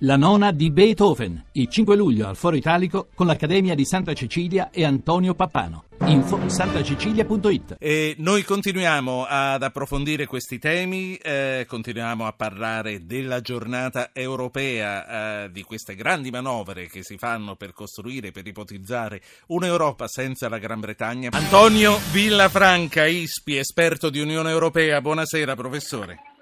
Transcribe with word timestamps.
La 0.00 0.16
nona 0.16 0.52
di 0.52 0.70
Beethoven, 0.70 1.42
il 1.52 1.68
5 1.70 1.96
luglio 1.96 2.28
al 2.28 2.36
Foro 2.36 2.54
Italico 2.54 3.08
con 3.14 3.26
l'Accademia 3.26 3.74
di 3.74 3.86
Santa 3.86 4.12
Cecilia 4.12 4.68
e 4.70 4.84
Antonio 4.84 5.32
Pappano. 5.32 5.84
Info 6.04 6.38
santacecilia.it 6.50 7.76
E 7.78 8.14
noi 8.18 8.44
continuiamo 8.44 9.24
ad 9.26 9.62
approfondire 9.62 10.26
questi 10.26 10.58
temi, 10.58 11.16
eh, 11.16 11.64
continuiamo 11.66 12.26
a 12.26 12.34
parlare 12.34 13.06
della 13.06 13.40
giornata 13.40 14.10
europea, 14.12 15.44
eh, 15.44 15.50
di 15.50 15.62
queste 15.62 15.94
grandi 15.94 16.30
manovre 16.30 16.88
che 16.88 17.02
si 17.02 17.16
fanno 17.16 17.56
per 17.56 17.72
costruire, 17.72 18.32
per 18.32 18.46
ipotizzare 18.46 19.22
un'Europa 19.46 20.06
senza 20.08 20.50
la 20.50 20.58
Gran 20.58 20.80
Bretagna. 20.80 21.30
Antonio 21.32 21.98
Villafranca, 22.12 23.06
ISPI, 23.06 23.56
esperto 23.56 24.10
di 24.10 24.20
Unione 24.20 24.50
Europea, 24.50 25.00
buonasera 25.00 25.56
professore. 25.56 26.35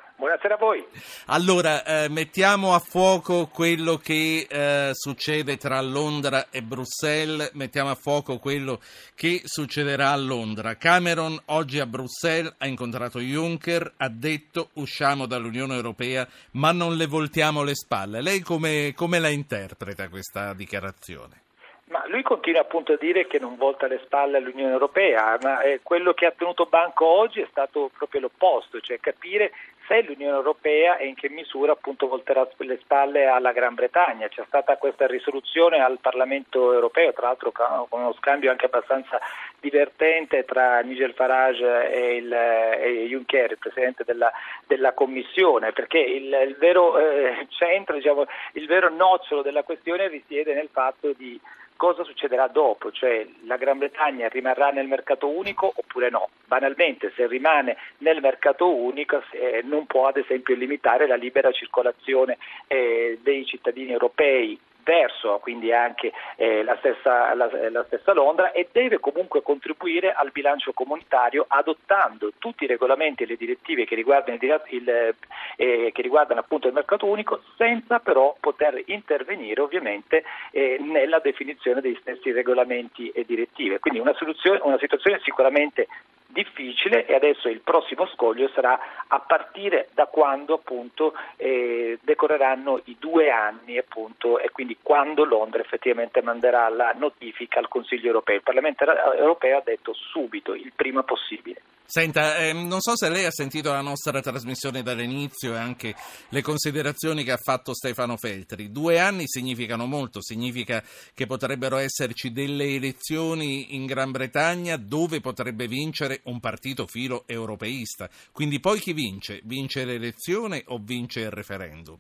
Buonasera 0.45 0.55
a 0.55 0.57
voi. 0.57 0.87
Allora, 1.27 1.85
eh, 1.85 2.09
mettiamo 2.11 2.75
a 2.75 2.79
fuoco 2.79 3.47
quello 3.47 3.97
che 3.97 4.47
eh, 4.47 4.91
succede 4.93 5.57
tra 5.57 5.81
Londra 5.81 6.51
e 6.51 6.63
Bruxelles, 6.63 7.53
mettiamo 7.55 7.89
a 7.89 7.95
fuoco 7.95 8.39
quello 8.39 8.79
che 9.15 9.41
succederà 9.45 10.11
a 10.11 10.17
Londra. 10.17 10.77
Cameron 10.77 11.41
oggi 11.47 11.81
a 11.81 11.87
Bruxelles 11.87 12.55
ha 12.59 12.67
incontrato 12.67 13.21
Juncker, 13.21 13.95
ha 13.97 14.09
detto 14.11 14.69
usciamo 14.75 15.25
dall'Unione 15.25 15.75
Europea 15.75 16.29
ma 16.53 16.73
non 16.73 16.97
le 16.97 17.07
voltiamo 17.07 17.63
le 17.63 17.75
spalle. 17.75 18.21
Lei 18.21 18.41
come, 18.41 18.93
come 18.95 19.19
la 19.19 19.29
interpreta 19.29 20.11
questa 20.11 20.53
dichiarazione? 20.53 21.41
Ma 21.87 22.03
lui 22.09 22.23
continua 22.23 22.63
appunto 22.63 22.95
a 22.95 22.97
dire 22.97 23.27
che 23.27 23.39
non 23.39 23.57
volta 23.57 23.87
le 23.87 24.01
spalle 24.05 24.39
all'Unione 24.39 24.73
Europea, 24.73 25.39
ma 25.43 25.61
eh, 25.61 25.81
quello 25.83 26.15
che 26.15 26.27
ha 26.27 26.33
tenuto 26.37 26.67
banco 26.67 27.07
oggi 27.07 27.41
è 27.41 27.47
stato 27.51 27.91
proprio 27.97 28.23
l'opposto, 28.23 28.81
cioè 28.81 28.99
capire 28.99 29.53
se 29.87 30.03
l'Unione 30.03 30.37
Europea 30.37 30.97
e 30.97 31.07
in 31.07 31.15
che 31.15 31.29
misura 31.29 31.73
appunto 31.73 32.09
volterà 32.09 32.49
le 32.59 32.79
spalle 32.83 33.27
alla 33.27 33.53
Gran 33.53 33.75
Bretagna. 33.75 34.29
C'è 34.29 34.45
stata 34.47 34.77
questa 34.77 35.07
risoluzione 35.07 35.79
al 35.79 35.99
Parlamento 36.01 36.73
Europeo, 36.73 37.13
tra 37.13 37.27
l'altro 37.27 37.53
con 37.53 38.01
uno 38.01 38.13
scambio 38.15 38.51
anche 38.51 38.67
abbastanza 38.67 39.21
divertente 39.61 40.45
tra 40.45 40.81
Nigel 40.81 41.15
Farage 41.15 41.91
e, 41.91 42.17
il, 42.17 42.33
e 42.33 43.07
Juncker, 43.09 43.53
il 43.53 43.59
Presidente 43.59 44.05
della, 44.05 44.31
della 44.67 44.93
Commissione, 44.93 45.73
perché 45.73 45.99
il, 45.99 46.33
il 46.47 46.57
vero 46.59 46.99
eh, 46.99 47.47
centro, 47.51 47.97
diciamo, 47.97 48.25
il 48.53 48.67
vero 48.67 48.91
nocciolo 48.91 49.43
della 49.43 49.63
questione 49.63 50.09
risiede 50.09 50.55
nel 50.55 50.69
fatto 50.71 51.13
di 51.13 51.41
cosa 51.77 52.05
succederà 52.05 52.49
dopo, 52.49 52.91
cioè 52.91 53.27
la 53.47 53.57
Gran 53.57 53.79
Bretagna 53.79 54.29
rimarrà 54.29 54.71
nel 54.71 54.87
mercato 54.87 55.29
unico 55.29 55.73
oppure 55.75 56.11
no. 56.11 56.29
Banalmente, 56.47 57.13
se 57.15 57.27
rimane 57.27 57.77
nel 57.99 58.21
mercato 58.21 58.75
unico 58.75 59.23
eh, 59.33 59.63
non 59.65 59.87
può 59.87 60.07
ad 60.07 60.17
esempio 60.17 60.55
limitare 60.55 61.07
la 61.07 61.17
libera 61.17 61.51
circolazione 61.53 62.39
eh, 62.67 63.19
dei 63.23 63.45
cittadini 63.45 63.91
europei 63.91 64.59
verso 64.85 65.39
quindi 65.43 65.73
anche 65.73 66.13
eh, 66.37 66.63
la, 66.63 66.77
stessa, 66.79 67.35
la, 67.35 67.51
la, 67.71 67.85
stessa, 67.85 68.13
Londra 68.13 68.53
e 68.53 68.69
deve 68.71 69.01
comunque 69.01 69.43
contribuire 69.43 70.13
al 70.13 70.31
bilancio 70.31 70.73
comunitario 70.73 71.45
adottando 71.49 72.33
tutti 72.39 72.65
i 72.65 72.69
regolamenti 72.69 73.23
e 73.23 73.27
le 73.27 73.37
direttive 73.37 73.85
che 73.85 73.95
riguardano, 73.95 74.39
il, 74.41 74.63
il, 74.69 75.15
eh, 75.57 75.91
che 75.93 76.03
riguardano 76.03 76.41
appunto 76.41 76.69
il 76.69 76.75
mercato 76.75 77.07
unico 77.07 77.43
senza 77.57 77.99
però 77.99 78.37
poter 78.39 78.83
intervenire 78.87 79.61
ovviamente 79.61 80.23
eh, 80.53 80.79
nella 80.81 81.19
definizione 81.19 81.81
dei 81.81 81.97
stessi 82.01 82.31
regolamenti 82.31 83.11
e 83.11 83.25
direttive. 83.25 83.79
Quindi 83.79 84.01
una, 84.01 84.15
una 84.63 84.79
situazione 84.79 85.19
sicuramente 85.23 85.89
difficile 86.35 87.07
e 87.07 87.15
adesso 87.15 87.49
il 87.49 87.61
prossimo 87.61 88.07
scoglio 88.09 88.51
sarà 88.53 88.79
a 89.07 89.21
partire 89.21 89.89
da 89.95 90.07
quando 90.07 90.55
appunto 90.55 91.15
eh, 91.37 91.99
decorreranno 92.03 92.83
i 92.85 92.97
due 92.99 93.31
anni 93.31 93.79
appunto 93.79 94.39
e 94.39 94.51
quindi 94.51 94.77
quando 94.83 95.25
Londra 95.25 95.63
effettivamente 95.63 96.21
manderà 96.21 96.69
la 96.69 96.93
notifica 96.99 97.61
al 97.61 97.69
Consiglio 97.69 98.09
europeo. 98.09 98.37
Il 98.37 98.43
Parlamento 98.43 98.85
europeo 99.17 99.59
ha 99.59 99.63
detto 99.65 99.95
subito, 99.95 100.55
il 100.55 100.73
prima 100.75 101.03
possibile. 101.05 101.63
Senta, 101.87 102.39
eh, 102.39 102.53
non 102.55 102.81
so 102.81 102.97
se 102.97 103.11
lei 103.11 103.27
ha 103.27 103.31
sentito 103.31 103.71
la 103.71 103.83
nostra 103.83 104.23
trasmissione 104.23 104.83
dall'inizio 104.83 105.53
e 105.53 105.59
anche 105.59 105.95
le 106.31 106.41
considerazioni 106.41 107.25
che 107.25 107.33
ha 107.33 107.37
fatto 107.37 107.75
Stefano 107.75 108.17
Feltri. 108.17 108.73
Due 108.73 108.99
anni 108.99 109.25
significano 109.27 109.85
molto, 109.85 110.23
significa 110.23 110.83
che 111.13 111.27
potrebbero 111.27 111.77
esserci 111.77 112.33
delle 112.33 112.75
elezioni 112.75 113.75
in 113.75 113.85
Gran 113.85 114.13
Bretagna 114.13 114.77
dove 114.77 115.21
potrebbe 115.21 115.69
vincere 115.69 116.21
un 116.25 116.41
partito 116.41 116.87
filo 116.87 117.25
europeista. 117.27 118.09
Quindi 118.33 118.61
poi 118.61 118.81
chi 118.81 118.95
vince? 118.95 119.41
Vince 119.45 119.85
l'elezione 119.85 120.63
o 120.69 120.79
vince 120.83 121.21
il 121.21 121.31
referendum? 121.31 121.99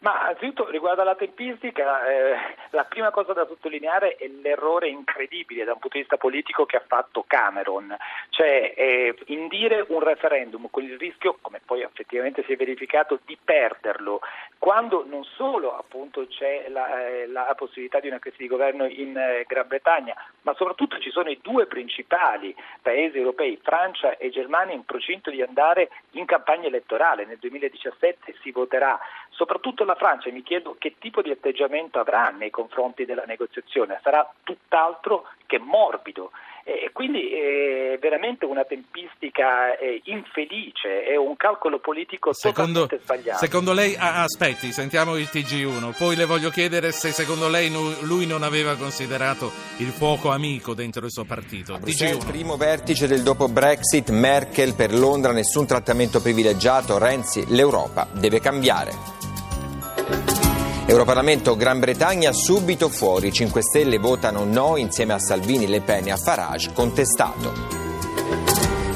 Ma 0.00 0.26
anzitutto 0.26 0.70
riguardo 0.70 1.02
alla 1.02 1.16
tempistica, 1.16 2.06
eh, 2.06 2.36
la 2.70 2.84
prima 2.84 3.10
cosa 3.10 3.32
da 3.32 3.46
sottolineare 3.46 4.14
è 4.14 4.28
l'errore 4.28 4.88
incredibile 4.88 5.64
da 5.64 5.72
un 5.72 5.80
punto 5.80 5.96
di 5.96 6.02
vista 6.02 6.16
politico 6.16 6.66
che 6.66 6.76
ha 6.76 6.84
fatto 6.86 7.24
Cameron, 7.26 7.96
cioè 8.30 8.74
eh, 8.76 9.16
indire 9.26 9.84
un 9.88 9.98
referendum 9.98 10.68
con 10.70 10.84
il 10.84 10.96
rischio, 10.98 11.38
come 11.40 11.60
poi 11.64 11.82
effettivamente 11.82 12.44
si 12.44 12.52
è 12.52 12.56
verificato, 12.56 13.18
di 13.24 13.36
perderlo, 13.42 14.20
quando 14.68 15.02
non 15.08 15.24
solo 15.24 15.74
appunto 15.78 16.26
c'è 16.26 16.68
la, 16.68 17.06
eh, 17.06 17.26
la 17.26 17.54
possibilità 17.56 18.00
di 18.00 18.08
una 18.08 18.18
crisi 18.18 18.36
di 18.36 18.48
governo 18.48 18.84
in 18.84 19.16
eh, 19.16 19.46
Gran 19.48 19.66
Bretagna, 19.66 20.14
ma 20.42 20.52
soprattutto 20.52 20.98
ci 20.98 21.08
sono 21.08 21.30
i 21.30 21.38
due 21.40 21.64
principali 21.64 22.54
paesi 22.82 23.16
europei, 23.16 23.58
Francia 23.62 24.18
e 24.18 24.28
Germania, 24.28 24.74
in 24.74 24.84
procinto 24.84 25.30
di 25.30 25.40
andare 25.40 25.88
in 26.10 26.26
campagna 26.26 26.66
elettorale. 26.66 27.24
Nel 27.24 27.38
2017 27.38 28.34
si 28.42 28.50
voterà 28.50 29.00
soprattutto 29.30 29.84
la 29.84 29.94
Francia, 29.94 30.30
mi 30.30 30.42
chiedo 30.42 30.76
che 30.78 30.96
tipo 30.98 31.22
di 31.22 31.30
atteggiamento 31.30 31.98
avrà 31.98 32.28
nei 32.28 32.50
confronti 32.50 33.06
della 33.06 33.24
negoziazione, 33.24 33.98
sarà 34.02 34.30
tutt'altro 34.42 35.30
che 35.46 35.58
morbido. 35.58 36.30
E 36.68 36.90
quindi 36.92 37.32
è 37.32 37.96
veramente 37.98 38.44
una 38.44 38.64
tempistica 38.64 39.78
eh, 39.78 40.02
infelice, 40.04 41.02
è 41.02 41.16
un 41.16 41.34
calcolo 41.34 41.78
politico 41.78 42.34
secondo, 42.34 42.80
totalmente 42.80 43.04
sbagliato. 43.04 43.38
Secondo 43.38 43.72
lei, 43.72 43.96
ah, 43.96 44.22
aspetti, 44.22 44.70
sentiamo 44.70 45.16
il 45.16 45.30
TG1, 45.32 45.96
poi 45.96 46.14
le 46.14 46.26
voglio 46.26 46.50
chiedere 46.50 46.92
se 46.92 47.10
secondo 47.12 47.48
lei 47.48 47.72
lui 48.02 48.26
non 48.26 48.42
aveva 48.42 48.76
considerato 48.76 49.50
il 49.78 49.86
fuoco 49.86 50.30
amico 50.30 50.74
dentro 50.74 51.06
il 51.06 51.10
suo 51.10 51.24
partito. 51.24 51.78
TG1. 51.78 52.26
Primo 52.26 52.58
vertice 52.58 53.06
del 53.06 53.22
dopo 53.22 53.48
Brexit, 53.48 54.10
Merkel 54.10 54.74
per 54.74 54.92
Londra, 54.92 55.32
nessun 55.32 55.66
trattamento 55.66 56.20
privilegiato, 56.20 56.98
Renzi, 56.98 57.46
l'Europa 57.48 58.06
deve 58.12 58.40
cambiare. 58.40 60.47
Europarlamento 60.90 61.54
Gran 61.54 61.80
Bretagna 61.80 62.32
subito 62.32 62.88
fuori, 62.88 63.30
5 63.30 63.60
Stelle 63.60 63.98
votano 63.98 64.44
no 64.44 64.78
insieme 64.78 65.12
a 65.12 65.18
Salvini, 65.18 65.66
Le 65.66 65.82
Pen 65.82 66.06
e 66.06 66.12
a 66.12 66.16
Farage, 66.16 66.72
contestato. 66.72 67.52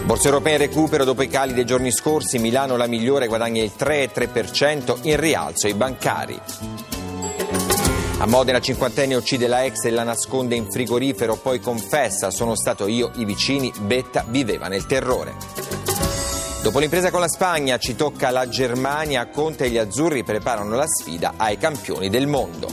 Borsa 0.06 0.28
europea 0.28 0.54
in 0.54 0.58
recupero 0.60 1.04
dopo 1.04 1.20
i 1.20 1.28
cali 1.28 1.52
dei 1.52 1.66
giorni 1.66 1.92
scorsi, 1.92 2.38
Milano 2.38 2.76
la 2.76 2.86
migliore 2.86 3.26
guadagna 3.26 3.62
il 3.62 3.72
3,3%, 3.78 5.00
in 5.02 5.20
rialzo 5.20 5.68
i 5.68 5.74
bancari. 5.74 6.40
A 8.20 8.26
Modena 8.26 8.58
cinquantenne 8.58 9.14
uccide 9.14 9.46
la 9.46 9.62
ex 9.62 9.84
e 9.84 9.90
la 9.90 10.02
nasconde 10.02 10.54
in 10.54 10.70
frigorifero, 10.70 11.36
poi 11.36 11.60
confessa 11.60 12.30
sono 12.30 12.56
stato 12.56 12.86
io 12.86 13.10
i 13.16 13.26
vicini, 13.26 13.70
Betta 13.80 14.24
viveva 14.26 14.68
nel 14.68 14.86
terrore. 14.86 15.51
Dopo 16.62 16.78
l'impresa 16.78 17.10
con 17.10 17.18
la 17.18 17.28
Spagna 17.28 17.76
ci 17.76 17.96
tocca 17.96 18.30
la 18.30 18.48
Germania, 18.48 19.26
Conte 19.26 19.64
e 19.64 19.70
gli 19.70 19.78
azzurri 19.78 20.22
preparano 20.22 20.76
la 20.76 20.86
sfida 20.86 21.34
ai 21.36 21.58
campioni 21.58 22.08
del 22.08 22.28
mondo. 22.28 22.68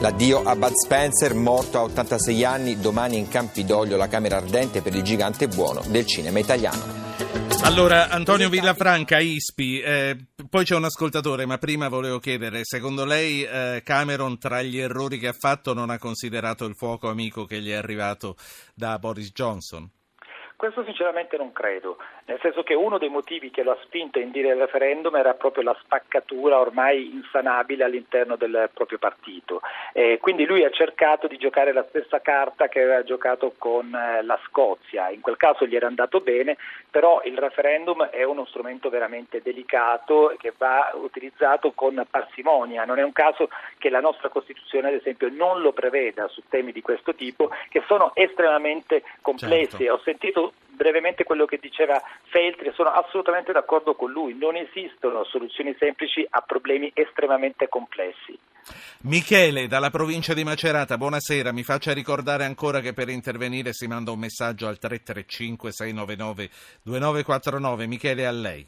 L'addio 0.00 0.42
a 0.42 0.54
Bud 0.54 0.74
Spencer, 0.74 1.32
morto 1.32 1.78
a 1.78 1.82
86 1.84 2.44
anni, 2.44 2.78
domani 2.78 3.16
in 3.16 3.28
Campidoglio 3.28 3.96
la 3.96 4.06
Camera 4.06 4.36
Ardente 4.36 4.82
per 4.82 4.94
il 4.94 5.02
gigante 5.02 5.48
buono 5.48 5.82
del 5.88 6.04
cinema 6.04 6.38
italiano. 6.38 7.06
Allora, 7.62 8.10
Antonio 8.10 8.50
Villafranca, 8.50 9.18
ISPI, 9.18 9.80
eh, 9.80 10.16
poi 10.50 10.66
c'è 10.66 10.76
un 10.76 10.84
ascoltatore, 10.84 11.46
ma 11.46 11.56
prima 11.56 11.88
volevo 11.88 12.18
chiedere, 12.18 12.60
secondo 12.64 13.06
lei 13.06 13.44
eh, 13.44 13.80
Cameron 13.82 14.38
tra 14.38 14.60
gli 14.60 14.78
errori 14.78 15.18
che 15.18 15.28
ha 15.28 15.36
fatto 15.36 15.72
non 15.72 15.88
ha 15.88 15.98
considerato 15.98 16.66
il 16.66 16.76
fuoco 16.76 17.08
amico 17.08 17.46
che 17.46 17.62
gli 17.62 17.70
è 17.70 17.74
arrivato 17.74 18.36
da 18.74 18.98
Boris 18.98 19.32
Johnson? 19.32 19.90
Questo 20.58 20.82
sinceramente 20.82 21.36
non 21.36 21.52
credo, 21.52 21.98
nel 22.24 22.40
senso 22.42 22.64
che 22.64 22.74
uno 22.74 22.98
dei 22.98 23.08
motivi 23.08 23.48
che 23.48 23.62
lo 23.62 23.70
ha 23.70 23.78
spinto 23.84 24.18
a 24.18 24.22
indire 24.22 24.48
il 24.48 24.56
referendum 24.56 25.14
era 25.14 25.34
proprio 25.34 25.62
la 25.62 25.76
spaccatura 25.80 26.58
ormai 26.58 27.14
insanabile 27.14 27.84
all'interno 27.84 28.34
del 28.34 28.68
proprio 28.74 28.98
partito. 28.98 29.60
E 29.92 30.18
quindi 30.20 30.46
lui 30.46 30.64
ha 30.64 30.70
cercato 30.70 31.28
di 31.28 31.38
giocare 31.38 31.72
la 31.72 31.86
stessa 31.88 32.20
carta 32.20 32.66
che 32.66 32.82
aveva 32.82 33.04
giocato 33.04 33.54
con 33.56 33.94
eh, 33.94 34.24
la 34.24 34.36
Scozia. 34.46 35.10
In 35.10 35.20
quel 35.20 35.36
caso 35.36 35.64
gli 35.64 35.76
era 35.76 35.86
andato 35.86 36.18
bene, 36.18 36.56
però 36.90 37.22
il 37.22 37.38
referendum 37.38 38.06
è 38.06 38.24
uno 38.24 38.44
strumento 38.46 38.88
veramente 38.88 39.40
delicato 39.40 40.34
che 40.38 40.52
va 40.58 40.90
utilizzato 40.94 41.70
con 41.70 42.04
parsimonia. 42.10 42.84
Non 42.84 42.98
è 42.98 43.04
un 43.04 43.12
caso 43.12 43.48
che 43.78 43.90
la 43.90 44.00
nostra 44.00 44.28
Costituzione, 44.28 44.88
ad 44.88 44.94
esempio, 44.94 45.28
non 45.30 45.60
lo 45.60 45.72
preveda 45.72 46.26
su 46.26 46.42
temi 46.48 46.72
di 46.72 46.82
questo 46.82 47.14
tipo, 47.14 47.48
che 47.68 47.84
sono 47.86 48.10
estremamente 48.14 49.04
complessi. 49.20 49.84
Certo. 49.84 49.92
Ho 49.92 50.00
sentito 50.02 50.47
brevemente 50.68 51.24
quello 51.24 51.44
che 51.44 51.58
diceva 51.60 52.00
Feltri, 52.28 52.70
sono 52.74 52.90
assolutamente 52.90 53.52
d'accordo 53.52 53.94
con 53.94 54.10
lui, 54.10 54.34
non 54.34 54.56
esistono 54.56 55.24
soluzioni 55.24 55.74
semplici 55.78 56.26
a 56.28 56.40
problemi 56.40 56.90
estremamente 56.94 57.68
complessi. 57.68 58.38
Michele 59.02 59.66
dalla 59.66 59.90
provincia 59.90 60.34
di 60.34 60.44
Macerata, 60.44 60.96
buonasera, 60.96 61.52
mi 61.52 61.62
faccia 61.62 61.92
ricordare 61.92 62.44
ancora 62.44 62.80
che 62.80 62.92
per 62.92 63.08
intervenire 63.08 63.72
si 63.72 63.86
manda 63.86 64.10
un 64.10 64.18
messaggio 64.18 64.66
al 64.66 64.78
335 64.78 65.72
699 65.72 66.48
2949, 66.82 67.86
Michele 67.86 68.26
a 68.26 68.30
lei. 68.30 68.66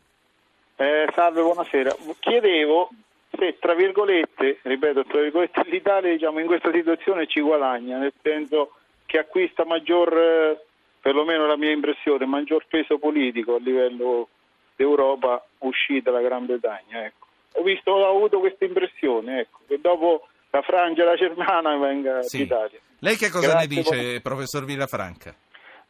Eh, 0.76 1.06
salve, 1.14 1.42
buonasera. 1.42 1.94
Chiedevo 2.18 2.88
se, 3.36 3.58
tra 3.60 3.74
virgolette, 3.74 4.58
ripeto, 4.62 5.04
tra 5.04 5.20
virgolette, 5.20 5.62
l'Italia 5.66 6.10
diciamo, 6.10 6.40
in 6.40 6.46
questa 6.46 6.72
situazione 6.72 7.26
ci 7.26 7.40
guadagna, 7.40 7.98
nel 7.98 8.12
senso 8.22 8.72
che 9.04 9.18
acquista 9.18 9.64
maggior 9.64 10.16
eh, 10.16 10.64
perlomeno 11.00 11.46
la 11.46 11.56
mia 11.56 11.70
impressione, 11.70 12.26
maggior 12.26 12.66
peso 12.68 12.98
politico 12.98 13.54
a 13.54 13.58
livello 13.58 14.28
d'Europa 14.76 15.44
uscita 15.58 16.10
dalla 16.10 16.22
Gran 16.22 16.46
Bretagna. 16.46 17.04
Ecco. 17.04 17.26
Ho, 17.54 17.62
visto, 17.62 17.90
ho 17.90 18.08
avuto 18.08 18.38
questa 18.38 18.64
impressione, 18.64 19.40
ecco, 19.40 19.60
che 19.66 19.78
dopo 19.80 20.28
la 20.50 20.62
Francia 20.62 21.02
e 21.02 21.04
la 21.04 21.16
Germania 21.16 21.76
venga 21.76 22.22
Sì. 22.22 22.38
l'Italia. 22.38 22.78
Lei 23.00 23.16
che 23.16 23.30
cosa 23.30 23.48
Grazie, 23.48 23.68
ne 23.68 23.74
dice, 23.74 24.20
professor 24.20 24.64
Villafranca? 24.64 25.34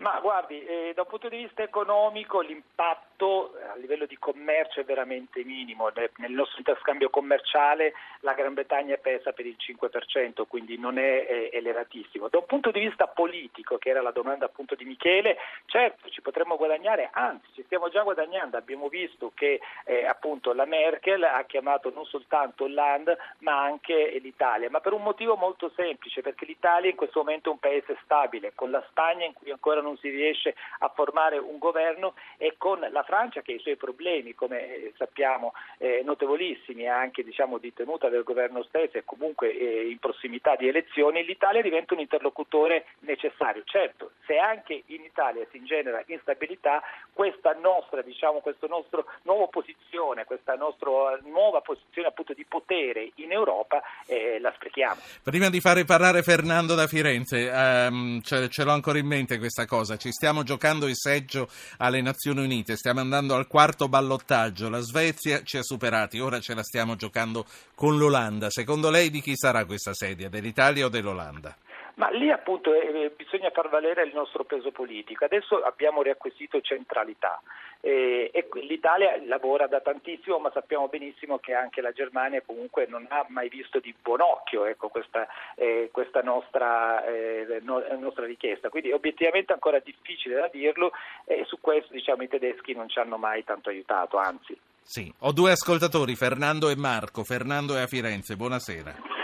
Ma 0.01 0.19
guardi, 0.21 0.65
eh, 0.65 0.93
da 0.95 1.03
un 1.03 1.09
punto 1.09 1.29
di 1.29 1.37
vista 1.37 1.63
economico 1.63 2.41
l'impatto 2.41 3.55
eh, 3.55 3.67
a 3.67 3.77
livello 3.77 4.07
di 4.07 4.17
commercio 4.17 4.81
è 4.81 4.85
veramente 4.85 5.45
minimo. 5.45 5.91
Ne- 5.95 6.11
Nel 6.17 6.33
nostro 6.33 6.57
interscambio 6.57 7.11
commerciale 7.11 7.93
la 8.21 8.33
Gran 8.33 8.55
Bretagna 8.55 8.97
pesa 8.97 9.33
per 9.33 9.45
il 9.45 9.57
5%, 9.59 10.47
quindi 10.49 10.79
non 10.79 10.97
è 10.97 11.27
eh, 11.29 11.51
elevatissimo. 11.53 12.29
Da 12.29 12.39
un 12.39 12.47
punto 12.47 12.71
di 12.71 12.81
vista 12.81 13.09
politico, 13.09 13.77
che 13.77 13.91
era 13.91 14.01
la 14.01 14.11
domanda 14.11 14.47
appunto 14.47 14.75
di 14.75 14.87
Michele, 14.87 15.37
certo 15.67 16.09
ci 16.09 16.23
potremmo 16.23 16.57
guadagnare, 16.57 17.11
anzi 17.13 17.53
ci 17.53 17.63
stiamo 17.65 17.91
già 17.91 18.03
guadagnando. 18.03 18.57
Abbiamo 18.57 18.89
visto 18.89 19.33
che 19.35 19.61
eh, 19.85 20.07
appunto 20.07 20.55
la 20.55 20.65
Merkel 20.65 21.23
ha 21.25 21.45
chiamato 21.45 21.93
non 21.95 22.07
soltanto 22.07 22.65
Hollande 22.65 23.19
ma 23.41 23.63
anche 23.63 24.19
l'Italia, 24.23 24.71
ma 24.71 24.81
per 24.81 24.95
un 24.95 25.03
motivo 25.03 25.37
molto 25.37 25.71
semplice, 25.77 26.23
perché 26.23 26.47
l'Italia 26.47 26.89
in 26.89 26.97
questo 26.97 27.19
momento 27.19 27.51
è 27.51 27.53
un 27.53 27.59
paese 27.59 27.99
stabile, 28.03 28.53
con 28.55 28.71
la 28.71 28.83
Spagna 28.89 29.27
in 29.27 29.35
cui 29.35 29.51
ancora 29.51 29.83
non 29.83 29.89
si 29.97 30.09
riesce 30.09 30.55
a 30.79 30.91
formare 30.95 31.39
un 31.39 31.59
governo 31.59 32.15
e 32.37 32.55
con 32.57 32.81
la 32.81 33.03
Francia 33.03 33.43
che 33.43 33.53
ha 33.53 33.57
i 33.57 33.61
suoi 33.61 33.77
problemi, 33.77 34.35
come 34.35 34.75
eh, 34.75 34.93
sappiamo, 34.97 35.53
eh, 35.79 36.03
notevolissimi, 36.05 36.89
anche 36.89 37.23
diciamo, 37.23 37.59
di 37.59 37.73
tenuta 37.73 38.09
del 38.09 38.23
governo 38.23 38.63
stesso 38.65 38.99
e 38.99 39.05
comunque 39.05 39.57
eh, 39.57 39.89
in 39.89 39.99
prossimità 39.99 40.57
di 40.57 40.69
elezioni, 40.69 41.25
l'Italia 41.25 41.63
diventa 41.63 41.95
un 41.95 42.01
interlocutore 42.01 42.87
necessario. 43.01 43.63
Certo, 43.65 44.13
se 44.27 44.39
anche 44.39 44.83
in 44.87 45.03
Italia 45.03 45.47
si 45.51 45.63
genera 45.65 46.03
instabilità, 46.07 46.83
questa 47.13 47.53
nostra, 47.61 48.03
diciamo, 48.03 48.41
questa 48.41 48.67
nostra 48.67 49.05
nuova 49.23 49.47
posizione, 49.47 50.25
questa 50.25 50.55
nostra 50.55 51.19
nuova 51.25 51.61
posizione 51.61 52.09
appunto 52.09 52.33
di 52.33 52.45
potere 52.49 53.13
in 53.17 53.33
Europa 53.33 53.83
eh, 54.07 54.39
la 54.41 54.53
sprechiamo. 54.55 55.01
Prima 55.23 55.51
di 55.51 55.61
fare 55.61 55.85
parlare 55.85 56.23
Fernando 56.23 56.75
da 56.75 56.87
Firenze, 56.87 57.51
ehm, 57.51 58.21
ce, 58.23 58.49
ce 58.49 58.65
l'ho 58.65 58.73
ancora 58.73 58.99
in 58.99 59.07
mente 59.07 59.39
questa 59.39 59.67
cosa, 59.67 59.80
ci 59.97 60.13
stiamo 60.13 60.43
giocando 60.43 60.87
il 60.87 60.97
seggio 60.97 61.49
alle 61.79 62.01
Nazioni 62.01 62.43
Unite, 62.43 62.77
stiamo 62.77 63.01
andando 63.01 63.35
al 63.35 63.47
quarto 63.47 63.89
ballottaggio, 63.89 64.69
la 64.69 64.81
Svezia 64.81 65.43
ci 65.43 65.57
ha 65.57 65.63
superati, 65.63 66.19
ora 66.19 66.41
ce 66.41 66.55
la 66.55 66.63
stiamo 66.63 66.97
giocando 66.97 67.47
con 67.75 67.97
l'Olanda. 67.99 68.51
Secondo 68.51 68.91
lei 68.91 69.11
di 69.11 69.21
chi 69.21 69.37
sarà 69.37 69.65
questa 69.65 69.95
sedia, 69.95 70.29
dell'Italia 70.29 70.87
o 70.87 70.89
dell'Olanda? 70.89 71.57
Ma 72.01 72.09
lì 72.09 72.31
appunto 72.31 72.73
eh, 72.73 73.13
bisogna 73.15 73.51
far 73.51 73.69
valere 73.69 74.05
il 74.05 74.15
nostro 74.15 74.45
peso 74.45 74.71
politico. 74.71 75.27
Adesso 75.27 75.63
abbiamo 75.63 76.01
riacquisito 76.01 76.63
centralità 76.63 77.43
eh, 77.83 78.31
e 78.33 78.49
l'Italia 78.67 79.21
lavora 79.27 79.67
da 79.67 79.83
tantissimo, 79.83 80.39
ma 80.39 80.51
sappiamo 80.51 80.89
benissimo 80.89 81.37
che 81.37 81.53
anche 81.53 81.83
la 81.83 81.93
Germania 81.93 82.41
comunque 82.41 82.87
non 82.89 83.05
ha 83.11 83.27
mai 83.29 83.51
visto 83.51 83.81
di 83.81 83.95
buon 84.01 84.23
occhio 84.23 84.65
ecco, 84.65 84.89
questa, 84.89 85.29
eh, 85.57 85.91
questa 85.93 86.23
nostra, 86.23 87.05
eh, 87.05 87.61
no- 87.61 87.85
nostra 87.99 88.25
richiesta. 88.25 88.71
Quindi 88.71 88.93
obiettivamente 88.93 89.53
è 89.53 89.57
ancora 89.57 89.79
difficile 89.79 90.37
da 90.37 90.49
dirlo 90.51 90.93
e 91.27 91.45
su 91.45 91.59
questo 91.61 91.93
diciamo, 91.93 92.23
i 92.23 92.29
tedeschi 92.29 92.73
non 92.73 92.89
ci 92.89 92.99
hanno 92.99 93.19
mai 93.19 93.45
tanto 93.45 93.69
aiutato, 93.69 94.17
anzi. 94.17 94.59
Sì, 94.81 95.13
ho 95.19 95.33
due 95.33 95.51
ascoltatori, 95.51 96.15
Fernando 96.15 96.71
e 96.71 96.77
Marco. 96.77 97.25
Fernando 97.25 97.77
è 97.77 97.83
a 97.83 97.87
Firenze, 97.87 98.37
buonasera. 98.37 99.20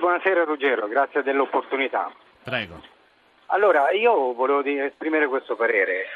Buonasera 0.00 0.44
Ruggero, 0.44 0.88
grazie 0.88 1.22
dell'opportunità. 1.22 2.10
Prego. 2.42 2.80
Allora, 3.48 3.90
io 3.90 4.32
volevo 4.32 4.62
esprimere 4.64 5.26
questo 5.26 5.56
parere. 5.56 6.06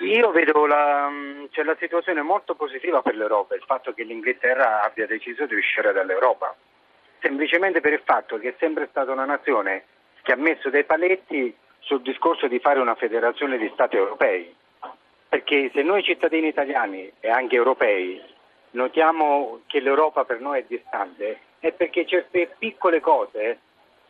Io 0.00 0.32
vedo 0.32 0.66
la, 0.66 1.08
c'è 1.52 1.62
la 1.62 1.76
situazione 1.78 2.22
molto 2.22 2.56
positiva 2.56 3.02
per 3.02 3.14
l'Europa, 3.14 3.54
il 3.54 3.62
fatto 3.64 3.94
che 3.94 4.02
l'Inghilterra 4.02 4.82
abbia 4.82 5.06
deciso 5.06 5.46
di 5.46 5.54
uscire 5.54 5.92
dall'Europa, 5.92 6.52
semplicemente 7.20 7.80
per 7.80 7.92
il 7.92 8.02
fatto 8.04 8.38
che 8.38 8.48
è 8.48 8.54
sempre 8.58 8.88
stata 8.90 9.12
una 9.12 9.24
nazione 9.24 9.84
che 10.22 10.32
ha 10.32 10.36
messo 10.36 10.68
dei 10.68 10.84
paletti 10.84 11.56
sul 11.78 12.02
discorso 12.02 12.48
di 12.48 12.58
fare 12.58 12.80
una 12.80 12.96
federazione 12.96 13.56
di 13.56 13.70
Stati 13.72 13.94
europei, 13.94 14.52
perché 15.28 15.70
se 15.72 15.82
noi 15.82 16.02
cittadini 16.02 16.48
italiani 16.48 17.12
e 17.20 17.30
anche 17.30 17.54
europei 17.54 18.20
notiamo 18.72 19.60
che 19.68 19.78
l'Europa 19.78 20.24
per 20.24 20.40
noi 20.40 20.58
è 20.58 20.64
distante, 20.66 21.45
è 21.58 21.72
perché 21.72 22.06
certe 22.06 22.54
piccole 22.58 23.00
cose, 23.00 23.58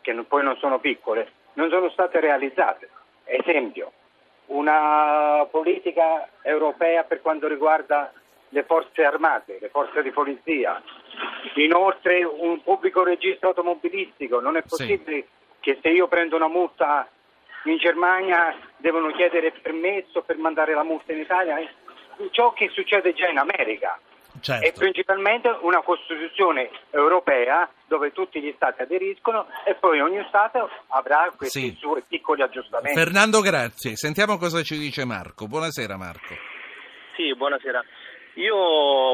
che 0.00 0.12
poi 0.26 0.42
non 0.42 0.56
sono 0.56 0.78
piccole, 0.78 1.30
non 1.54 1.70
sono 1.70 1.88
state 1.90 2.20
realizzate. 2.20 2.88
Esempio, 3.24 3.92
una 4.46 5.46
politica 5.50 6.28
europea 6.42 7.04
per 7.04 7.20
quanto 7.20 7.48
riguarda 7.48 8.12
le 8.50 8.62
forze 8.62 9.04
armate, 9.04 9.58
le 9.60 9.68
forze 9.68 10.02
di 10.02 10.10
polizia, 10.10 10.80
inoltre 11.54 12.22
un 12.22 12.62
pubblico 12.62 13.02
registro 13.02 13.48
automobilistico. 13.48 14.40
Non 14.40 14.56
è 14.56 14.62
Sì. 14.62 14.68
possibile 14.68 15.26
che 15.60 15.78
se 15.82 15.88
io 15.88 16.06
prendo 16.06 16.36
una 16.36 16.48
multa 16.48 17.08
in 17.64 17.76
Germania 17.78 18.54
devono 18.76 19.10
chiedere 19.10 19.50
permesso 19.50 20.22
per 20.22 20.36
mandare 20.36 20.74
la 20.74 20.84
multa 20.84 21.12
in 21.12 21.18
Italia. 21.18 21.58
Ciò 22.30 22.52
che 22.52 22.68
succede 22.68 23.12
già 23.12 23.28
in 23.28 23.38
America 23.38 23.98
e 24.54 24.60
Certo. 24.62 24.80
principalmente 24.80 25.48
una 25.62 25.82
Costituzione 25.82 26.70
europea 26.90 27.68
dove 27.86 28.12
tutti 28.12 28.40
gli 28.40 28.52
Stati 28.56 28.82
aderiscono 28.82 29.46
e 29.64 29.74
poi 29.74 30.00
ogni 30.00 30.24
Stato 30.28 30.68
avrà 30.88 31.32
questi 31.36 31.70
Sì. 31.70 31.76
suoi 31.78 32.02
piccoli 32.06 32.42
aggiustamenti. 32.42 32.98
Fernando, 32.98 33.40
grazie. 33.40 33.96
Sentiamo 33.96 34.38
cosa 34.38 34.62
ci 34.62 34.78
dice 34.78 35.04
Marco. 35.04 35.46
Buonasera 35.46 35.96
Marco. 35.96 36.34
Sì, 37.16 37.34
buonasera. 37.34 37.82
Io 38.34 38.54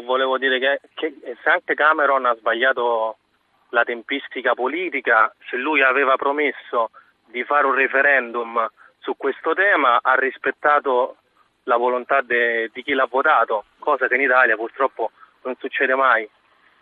volevo 0.02 0.36
dire 0.38 0.58
che, 0.58 0.80
che 0.94 1.14
se 1.42 1.48
anche 1.48 1.74
Cameron 1.74 2.26
ha 2.26 2.34
sbagliato 2.34 3.16
la 3.70 3.84
tempistica 3.84 4.54
politica, 4.54 5.32
se 5.48 5.56
lui 5.56 5.82
aveva 5.82 6.16
promesso 6.16 6.90
di 7.26 7.44
fare 7.44 7.66
un 7.66 7.74
referendum 7.74 8.66
su 8.98 9.16
questo 9.16 9.54
tema, 9.54 10.00
ha 10.02 10.14
rispettato 10.14 11.16
la 11.64 11.76
volontà 11.76 12.20
de- 12.22 12.70
di 12.72 12.82
chi 12.82 12.92
l'ha 12.92 13.06
votato, 13.08 13.64
cosa 13.78 14.08
che 14.08 14.16
in 14.16 14.22
Italia 14.22 14.56
purtroppo 14.56 15.12
non 15.42 15.54
succede 15.58 15.94
mai. 15.94 16.28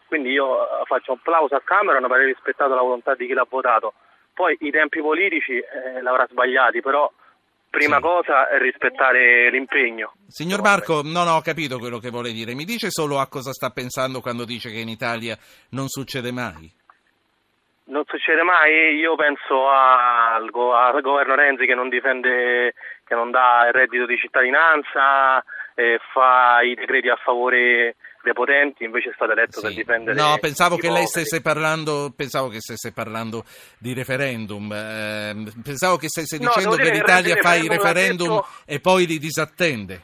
Quindi 0.06 0.30
io 0.30 0.62
eh, 0.62 0.84
faccio 0.86 1.12
un 1.12 1.18
applauso 1.20 1.54
a 1.54 1.62
Cameron 1.64 2.02
per 2.02 2.12
aver 2.12 2.26
rispettato 2.26 2.74
la 2.74 2.80
volontà 2.82 3.14
di 3.14 3.26
chi 3.26 3.32
l'ha 3.32 3.46
votato. 3.48 3.94
Poi 4.34 4.56
i 4.60 4.70
tempi 4.70 5.00
politici 5.00 5.52
eh, 5.58 6.00
l'avrà 6.02 6.26
sbagliati, 6.28 6.80
però 6.80 7.10
prima 7.68 7.96
Sì. 7.96 8.02
cosa 8.02 8.48
è 8.48 8.58
rispettare 8.58 9.50
l'impegno. 9.50 10.14
Signor 10.26 10.60
Marco, 10.62 11.02
non 11.04 11.28
ho 11.28 11.40
capito 11.42 11.78
quello 11.78 11.98
che 11.98 12.10
vuole 12.10 12.32
dire. 12.32 12.54
Mi 12.54 12.64
dice 12.64 12.90
solo 12.90 13.18
a 13.20 13.28
cosa 13.28 13.52
sta 13.52 13.70
pensando 13.70 14.20
quando 14.20 14.44
dice 14.44 14.70
che 14.70 14.78
in 14.80 14.88
Italia 14.88 15.36
non 15.70 15.86
succede 15.88 16.32
mai? 16.32 16.68
Non 17.84 18.04
succede 18.06 18.42
mai, 18.42 18.94
io 18.96 19.16
penso 19.16 19.68
al, 19.68 20.48
go- 20.50 20.74
al 20.74 21.00
governo 21.00 21.34
Renzi 21.34 21.66
che 21.66 21.74
non 21.74 21.88
difende, 21.88 22.74
che 23.04 23.14
non 23.16 23.30
dà 23.32 23.64
il 23.66 23.72
reddito 23.72 24.06
di 24.06 24.16
cittadinanza, 24.16 25.44
e 25.80 25.98
fa 26.12 26.60
i 26.62 26.74
decreti 26.74 27.08
a 27.08 27.16
favore 27.16 27.96
dei 28.22 28.34
potenti, 28.34 28.84
invece 28.84 29.08
è 29.10 29.12
stato 29.14 29.32
eletto 29.32 29.62
per 29.62 29.70
Sì. 29.70 29.76
difendere 29.76 30.20
No, 30.20 30.36
pensavo 30.38 30.76
che 30.76 30.90
lei 30.90 31.06
stesse 31.06 31.40
parlando, 31.40 32.12
pensavo 32.14 32.48
che 32.48 32.60
stesse 32.60 32.92
parlando 32.92 33.44
di 33.78 33.94
referendum. 33.94 34.70
ehm, 34.70 35.62
pensavo 35.64 35.96
che 35.96 36.08
stesse 36.08 36.36
No, 36.38 36.50
dicendo 36.52 36.76
che 36.76 36.90
l'Italia 36.90 37.36
fa 37.36 37.54
i 37.54 37.66
referendum 37.66 38.34
detto- 38.34 38.46
e 38.66 38.80
poi 38.80 39.06
li 39.06 39.18
disattende. 39.18 40.02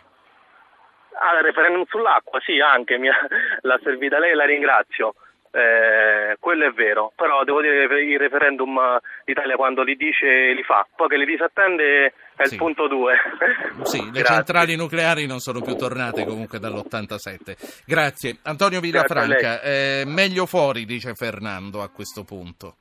Ah, 1.19 1.37
il 1.39 1.45
referendum 1.45 1.85
sull'acqua, 1.89 2.41
sì, 2.41 2.59
anche, 2.61 2.97
mi 2.99 3.09
ha, 3.09 3.15
l'ha 3.63 3.79
servita 3.83 4.19
lei, 4.19 4.35
la 4.35 4.45
ringrazio. 4.47 5.15
Eh, 5.57 6.37
quello 6.39 6.67
è 6.67 6.71
vero, 6.73 7.13
però 7.17 7.43
devo 7.45 7.63
dire 7.63 7.89
che 7.89 7.95
il 7.95 8.19
referendum 8.19 8.79
l'Italia 9.25 9.57
quando 9.57 9.83
li 9.83 9.97
dice 9.97 10.53
li 10.53 10.63
fa, 10.63 10.87
poi 10.95 11.09
che 11.09 11.17
li 11.17 11.25
disattende 11.25 12.13
è 12.37 12.45
Sì. 12.45 12.53
il 12.55 12.59
punto 12.59 12.87
due. 12.89 13.15
Sì, 13.85 14.05
le 14.05 14.11
Grazie. 14.21 14.35
centrali 14.35 14.77
nucleari 14.77 15.27
non 15.27 15.39
sono 15.39 15.63
più 15.63 15.75
tornate 15.75 16.27
comunque 16.27 16.59
dall'87. 16.59 17.57
Grazie. 17.87 18.37
Antonio 18.43 18.81
Villafranca, 18.81 19.63
eh, 19.63 20.03
meglio 20.07 20.45
fuori, 20.45 20.85
dice 20.85 21.15
Fernando 21.15 21.81
a 21.83 21.89
questo 21.89 22.25
punto. 22.25 22.77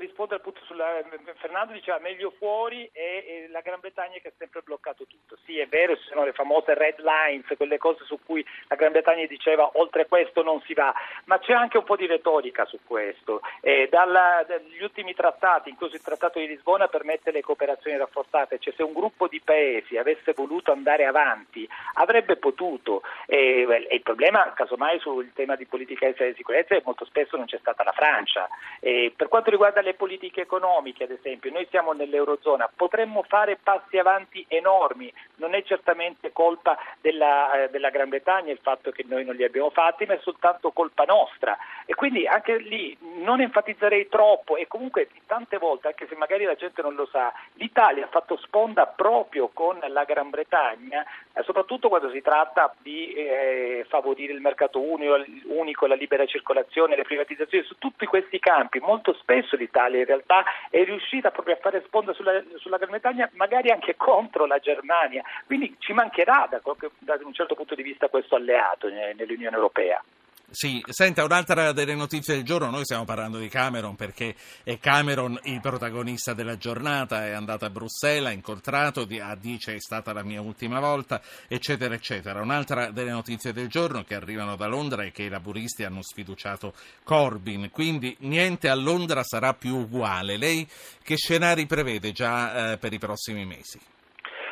Rispondere 0.00 0.40
appunto 0.40 0.64
sulla 0.64 1.02
Fernando 1.36 1.74
diceva 1.74 1.98
meglio 1.98 2.32
fuori 2.38 2.88
e, 2.90 3.24
e, 3.26 3.48
la 3.50 3.60
Gran 3.60 3.80
Bretagna 3.80 4.16
che 4.18 4.28
ha 4.28 4.32
sempre 4.38 4.62
bloccato 4.62 5.04
tutto. 5.06 5.36
Sì, 5.44 5.58
è 5.58 5.66
vero, 5.66 5.94
ci 5.94 6.08
sono 6.08 6.24
le 6.24 6.32
famose 6.32 6.72
red 6.72 6.98
lines, 7.00 7.46
quelle 7.56 7.76
cose 7.76 8.04
su 8.04 8.18
cui 8.24 8.42
la 8.68 8.76
Gran 8.76 8.92
Bretagna 8.92 9.26
diceva 9.26 9.68
oltre 9.74 10.06
questo 10.06 10.42
non 10.42 10.62
si 10.62 10.72
va, 10.72 10.94
ma 11.24 11.38
c'è 11.38 11.52
anche 11.52 11.76
un 11.76 11.84
po' 11.84 11.96
di 11.96 12.06
retorica 12.06 12.64
su 12.64 12.78
questo. 12.86 13.42
Eh, 13.60 13.88
dalla, 13.90 14.42
dagli 14.48 14.82
ultimi 14.82 15.12
trattati, 15.12 15.68
incluso 15.68 15.96
il 15.96 16.02
Trattato 16.02 16.38
di 16.38 16.46
Lisbona, 16.46 16.88
permette 16.88 17.30
le 17.30 17.42
cooperazioni 17.42 17.98
rafforzate, 17.98 18.58
cioè 18.58 18.72
se 18.74 18.82
un 18.82 18.94
gruppo 18.94 19.28
di 19.28 19.40
paesi 19.42 19.98
avesse 19.98 20.32
voluto 20.32 20.72
andare 20.72 21.04
avanti 21.04 21.68
avrebbe 21.94 22.36
potuto. 22.36 23.02
Eh, 23.26 23.66
e 23.68 23.94
il 23.96 24.02
problema, 24.02 24.52
casomai, 24.54 24.98
sul 24.98 25.32
tema 25.34 25.56
di 25.56 25.66
politica 25.66 26.06
estera 26.06 26.30
e 26.30 26.34
sicurezza 26.34 26.74
è 26.74 26.82
molto 26.84 27.04
spesso 27.04 27.36
non 27.36 27.46
c'è 27.46 27.58
stata 27.58 27.84
la 27.84 27.92
Francia. 27.92 28.48
Eh, 28.80 29.12
per 29.14 29.28
quanto 29.28 29.50
riguarda 29.50 29.82
le 29.82 29.89
politiche 29.94 30.42
economiche, 30.42 31.04
ad 31.04 31.10
esempio, 31.10 31.50
noi 31.50 31.66
siamo 31.70 31.92
nell'Eurozona, 31.92 32.70
potremmo 32.74 33.22
fare 33.22 33.58
passi 33.62 33.98
avanti 33.98 34.44
enormi, 34.48 35.12
non 35.36 35.54
è 35.54 35.62
certamente 35.62 36.32
colpa 36.32 36.78
della, 37.00 37.64
eh, 37.64 37.70
della 37.70 37.90
Gran 37.90 38.08
Bretagna 38.08 38.52
il 38.52 38.60
fatto 38.62 38.90
che 38.90 39.04
noi 39.06 39.24
non 39.24 39.34
li 39.34 39.44
abbiamo 39.44 39.70
fatti, 39.70 40.06
ma 40.06 40.14
è 40.14 40.20
soltanto 40.22 40.70
colpa 40.70 41.04
nostra. 41.04 41.56
E 41.86 41.94
quindi 41.94 42.26
anche 42.26 42.58
lì 42.58 42.96
non 43.18 43.40
enfatizzerei 43.40 44.08
troppo 44.08 44.56
e 44.56 44.66
comunque 44.66 45.08
tante 45.26 45.58
volte, 45.58 45.88
anche 45.88 46.06
se 46.06 46.14
magari 46.16 46.44
la 46.44 46.54
gente 46.54 46.82
non 46.82 46.94
lo 46.94 47.06
sa, 47.06 47.32
l'Italia 47.54 48.04
ha 48.04 48.08
fatto 48.08 48.36
sponda 48.36 48.86
proprio 48.86 49.48
con 49.48 49.78
la 49.88 50.04
Gran 50.04 50.30
Bretagna, 50.30 51.04
eh, 51.32 51.42
soprattutto 51.42 51.88
quando 51.88 52.10
si 52.10 52.20
tratta 52.20 52.72
di 52.78 53.12
eh, 53.12 53.86
favorire 53.88 54.32
il 54.32 54.40
mercato 54.40 54.80
unico, 54.80 55.24
unico, 55.46 55.86
la 55.86 55.94
libera 55.94 56.26
circolazione, 56.26 56.96
le 56.96 57.02
privatizzazioni, 57.02 57.64
su 57.64 57.76
tutti 57.78 58.06
questi 58.06 58.38
campi. 58.38 58.78
Molto 58.78 59.12
spesso 59.14 59.56
l'Italia 59.56 59.79
in 59.88 60.04
realtà 60.04 60.44
è 60.70 60.82
riuscita 60.84 61.30
proprio 61.30 61.54
a 61.54 61.58
fare 61.58 61.82
sponda 61.86 62.12
sulla, 62.12 62.42
sulla 62.56 62.76
Gran 62.76 62.90
Bretagna, 62.90 63.28
magari 63.34 63.70
anche 63.70 63.96
contro 63.96 64.46
la 64.46 64.58
Germania. 64.58 65.22
Quindi 65.46 65.76
ci 65.78 65.92
mancherà 65.92 66.46
da, 66.50 66.60
da 66.98 67.18
un 67.24 67.32
certo 67.32 67.54
punto 67.54 67.74
di 67.74 67.82
vista 67.82 68.08
questo 68.08 68.36
alleato 68.36 68.88
nell'Unione 68.88 69.56
Europea. 69.56 70.02
Sì, 70.52 70.82
senta, 70.88 71.22
un'altra 71.22 71.70
delle 71.70 71.94
notizie 71.94 72.34
del 72.34 72.42
giorno, 72.42 72.70
noi 72.70 72.82
stiamo 72.82 73.04
parlando 73.04 73.38
di 73.38 73.48
Cameron 73.48 73.94
perché 73.94 74.34
è 74.64 74.80
Cameron 74.80 75.38
il 75.44 75.60
protagonista 75.60 76.34
della 76.34 76.56
giornata, 76.56 77.24
è 77.24 77.30
andato 77.30 77.66
a 77.66 77.70
Bruxelles, 77.70 78.26
ha 78.26 78.32
incontrato, 78.32 79.04
dice 79.04 79.76
è 79.76 79.78
stata 79.78 80.12
la 80.12 80.24
mia 80.24 80.40
ultima 80.40 80.80
volta, 80.80 81.22
eccetera, 81.46 81.94
eccetera. 81.94 82.42
Un'altra 82.42 82.90
delle 82.90 83.12
notizie 83.12 83.52
del 83.52 83.68
giorno 83.68 84.02
che 84.02 84.16
arrivano 84.16 84.56
da 84.56 84.66
Londra 84.66 85.04
è 85.04 85.12
che 85.12 85.22
i 85.22 85.28
laburisti 85.28 85.84
hanno 85.84 86.02
sfiduciato 86.02 86.74
Corbyn, 87.04 87.70
quindi 87.70 88.16
niente 88.20 88.68
a 88.68 88.74
Londra 88.74 89.22
sarà 89.22 89.54
più 89.54 89.76
uguale. 89.76 90.36
Lei 90.36 90.68
che 91.04 91.16
scenari 91.16 91.66
prevede 91.66 92.10
già 92.10 92.72
eh, 92.72 92.78
per 92.78 92.92
i 92.92 92.98
prossimi 92.98 93.46
mesi? 93.46 93.78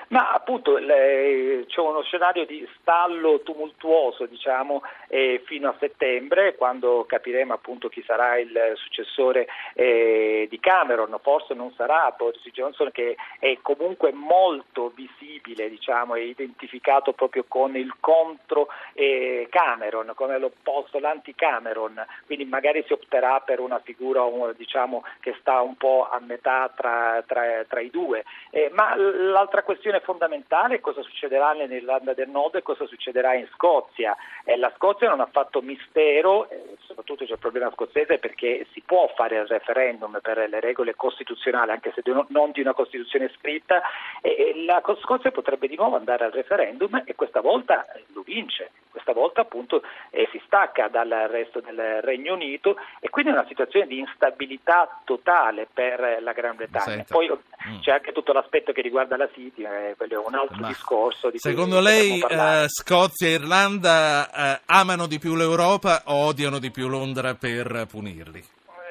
Ma 0.09 0.33
appunto 0.33 0.79
le, 0.79 1.65
c'è 1.67 1.81
uno 1.81 2.03
scenario 2.03 2.47
di 2.47 2.67
stallo 2.81 3.41
tumultuoso 3.41 4.25
diciamo, 4.25 4.83
eh, 5.09 5.43
fino 5.45 5.69
a 5.69 5.77
settembre, 5.79 6.55
quando 6.57 7.05
capiremo 7.07 7.53
appunto 7.53 7.88
chi 7.88 8.03
sarà 8.07 8.38
il 8.38 8.73
successore 8.77 9.47
eh, 9.75 10.47
di 10.49 10.59
Cameron. 10.61 11.15
Forse 11.21 11.53
non 11.53 11.73
sarà 11.77 12.15
Boris 12.17 12.43
Johnson 12.53 12.91
che 12.91 13.17
è 13.38 13.59
comunque 13.61 14.12
molto 14.12 14.93
visibile, 14.95 15.69
diciamo, 15.69 16.15
è 16.15 16.21
identificato 16.21 17.12
proprio 17.12 17.45
con 17.47 17.77
il 17.77 17.95
contro 18.00 18.69
eh, 18.95 19.47
Cameron, 19.50 20.12
come 20.15 20.38
l'opposto, 20.38 20.99
l'anti-Cameron. 20.99 22.03
Quindi 22.25 22.47
magari 22.47 22.83
si 22.87 22.95
opterà 22.95 23.41
per 23.41 23.61
una 23.61 23.81
figura 23.81 24.23
diciamo, 24.57 25.05
che 25.21 25.37
sta 25.41 25.61
un 25.61 25.77
po' 25.77 26.09
a 26.11 26.19
metà 26.21 26.73
tra, 26.75 27.23
tra, 27.27 27.65
tra 27.69 27.81
i 27.81 27.91
due. 27.91 28.25
Eh, 28.50 28.71
ma 28.73 28.97
l'altra 28.97 29.62
questione 29.62 29.98
questione 29.99 30.00
fondamentale 30.00 30.76
è 30.76 30.81
cosa 30.81 31.02
succederà 31.02 31.52
nell'Irlanda 31.52 32.14
del 32.14 32.28
Nord 32.28 32.57
e 32.57 32.62
cosa 32.62 32.87
succederà 32.87 33.35
in 33.35 33.47
Scozia. 33.55 34.17
Eh, 34.45 34.57
la 34.57 34.73
Scozia 34.76 35.09
non 35.09 35.21
ha 35.21 35.28
fatto 35.31 35.61
mistero, 35.61 36.49
eh, 36.49 36.76
soprattutto 36.81 37.25
c'è 37.25 37.33
il 37.33 37.38
problema 37.38 37.71
scozzese 37.73 38.19
perché 38.19 38.67
si 38.73 38.83
può 38.85 39.11
fare 39.14 39.37
il 39.37 39.47
referendum 39.47 40.19
per 40.23 40.49
le 40.49 40.61
regole 40.61 40.95
costituzionali, 40.95 41.73
anche 41.73 41.93
se 41.95 42.02
non 42.28 42.50
di 42.50 42.61
una 42.61 42.73
Costituzione 42.73 43.31
scritta, 43.37 43.83
e 44.21 44.64
la 44.64 44.83
Scozia 45.00 45.31
potrebbe 45.31 45.69
di 45.69 45.76
nuovo 45.76 45.97
andare 45.97 46.25
al 46.25 46.33
referendum 46.33 47.02
e 47.05 47.14
questa 47.14 47.40
volta 47.40 47.90
eh, 47.93 48.05
lo 48.12 48.23
vince 48.23 48.71
questa 48.99 49.12
volta 49.12 49.43
appunto 49.43 49.83
eh, 50.11 50.28
si 50.33 50.40
stacca 50.45 50.88
dal 50.88 51.09
resto 51.31 51.61
del 51.61 52.02
Regno 52.02 52.35
Unito 52.35 52.76
e 53.00 53.09
quindi 53.11 53.31
è 53.31 53.35
una 53.35 53.47
situazione 53.47 53.87
di 53.87 53.99
instabilità 53.99 55.00
totale 55.05 55.69
per 55.73 56.19
la 56.21 56.33
Gran 56.33 56.57
Bretagna. 56.57 57.05
Senta. 57.05 57.14
Poi 57.14 57.31
mm. 57.31 57.81
c'è 57.81 57.93
anche 57.93 58.12
tutto 58.12 58.33
l'aspetto 58.33 58.73
che 58.73 58.83
riguarda 58.83 59.17
la 59.17 59.28
City, 59.33 59.64
eh, 59.90 59.97
quello 59.97 60.14
è 60.14 60.26
un 60.26 60.35
altro 60.35 60.57
Ma 60.61 60.68
discorso. 60.68 61.30
secondo 61.35 61.80
lei 61.80 62.21
eh, 62.21 62.64
Scozia 62.68 63.28
e 63.28 63.33
Irlanda 63.33 64.57
eh, 64.57 64.61
amano 64.66 65.07
di 65.07 65.18
più 65.18 65.35
l'Europa 65.35 66.02
o 66.07 66.26
odiano 66.26 66.59
di 66.59 66.71
più 66.71 66.88
Londra 66.88 67.35
per 67.35 67.87
punirli? 67.88 68.45